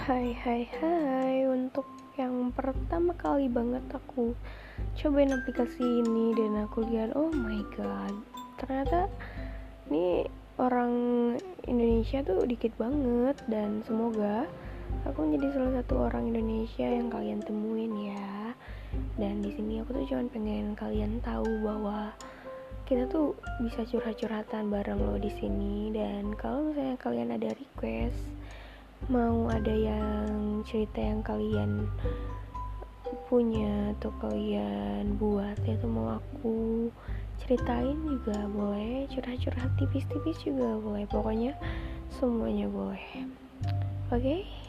[0.00, 1.44] Hai hai hai.
[1.44, 1.84] Untuk
[2.16, 4.32] yang pertama kali banget aku
[4.96, 8.16] cobain aplikasi ini dan aku lihat oh my god
[8.56, 9.12] ternyata
[9.92, 10.24] ini
[10.56, 10.92] orang
[11.68, 14.48] Indonesia tuh dikit banget dan semoga
[15.04, 18.56] aku menjadi salah satu orang Indonesia yang kalian temuin ya.
[19.20, 22.16] Dan di sini aku tuh cuma pengen kalian tahu bahwa
[22.88, 25.92] kita tuh bisa curhat-curhatan bareng lo di sini.
[25.92, 28.24] Dan kalau misalnya kalian ada request
[29.08, 31.88] mau ada yang cerita yang kalian
[33.30, 36.90] punya atau kalian buat itu mau aku
[37.40, 39.08] ceritain juga boleh.
[39.08, 41.06] Curhat-curhat tipis-tipis juga boleh.
[41.08, 41.56] Pokoknya
[42.12, 43.06] semuanya boleh.
[44.10, 44.18] Oke?
[44.18, 44.59] okay?